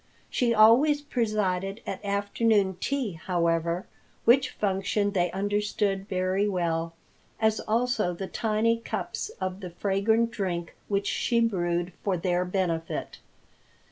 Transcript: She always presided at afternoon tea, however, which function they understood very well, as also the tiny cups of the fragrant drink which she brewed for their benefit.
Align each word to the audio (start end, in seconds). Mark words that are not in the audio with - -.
She 0.31 0.51
always 0.51 1.03
presided 1.03 1.81
at 1.85 2.03
afternoon 2.03 2.77
tea, 2.79 3.11
however, 3.13 3.85
which 4.25 4.49
function 4.49 5.11
they 5.11 5.29
understood 5.29 6.09
very 6.09 6.47
well, 6.49 6.95
as 7.39 7.59
also 7.59 8.11
the 8.15 8.25
tiny 8.25 8.79
cups 8.79 9.29
of 9.39 9.59
the 9.59 9.69
fragrant 9.69 10.31
drink 10.31 10.73
which 10.87 11.05
she 11.05 11.39
brewed 11.39 11.93
for 12.03 12.17
their 12.17 12.43
benefit. 12.45 13.19